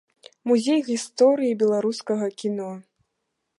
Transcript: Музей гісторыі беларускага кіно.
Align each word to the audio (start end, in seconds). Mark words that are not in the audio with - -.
Музей 0.51 0.81
гісторыі 0.87 1.59
беларускага 1.61 2.25
кіно. 2.43 2.71